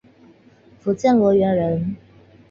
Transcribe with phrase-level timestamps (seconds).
[0.79, 1.95] 福建罗源人。